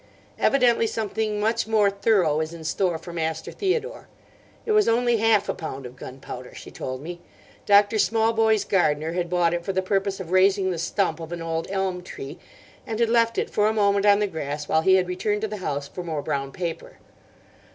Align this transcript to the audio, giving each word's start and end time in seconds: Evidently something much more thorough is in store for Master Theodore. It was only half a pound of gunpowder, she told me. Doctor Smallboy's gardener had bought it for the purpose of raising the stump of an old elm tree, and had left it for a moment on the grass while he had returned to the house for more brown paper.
Evidently 0.39 0.87
something 0.87 1.39
much 1.39 1.67
more 1.67 1.91
thorough 1.91 2.39
is 2.41 2.55
in 2.55 2.63
store 2.63 2.97
for 2.97 3.13
Master 3.13 3.51
Theodore. 3.51 4.07
It 4.65 4.71
was 4.71 4.87
only 4.87 5.17
half 5.17 5.47
a 5.47 5.53
pound 5.53 5.85
of 5.85 5.95
gunpowder, 5.95 6.55
she 6.55 6.71
told 6.71 7.03
me. 7.03 7.19
Doctor 7.67 7.97
Smallboy's 7.99 8.63
gardener 8.63 9.11
had 9.13 9.29
bought 9.29 9.53
it 9.53 9.63
for 9.63 9.73
the 9.73 9.81
purpose 9.83 10.19
of 10.19 10.31
raising 10.31 10.71
the 10.71 10.79
stump 10.79 11.19
of 11.19 11.31
an 11.31 11.43
old 11.43 11.67
elm 11.69 12.01
tree, 12.01 12.39
and 12.87 12.99
had 12.99 13.09
left 13.09 13.37
it 13.37 13.51
for 13.51 13.67
a 13.67 13.73
moment 13.73 14.07
on 14.07 14.17
the 14.17 14.25
grass 14.25 14.67
while 14.67 14.81
he 14.81 14.95
had 14.95 15.07
returned 15.07 15.41
to 15.41 15.47
the 15.47 15.57
house 15.57 15.87
for 15.87 16.01
more 16.03 16.23
brown 16.23 16.51
paper. 16.51 16.97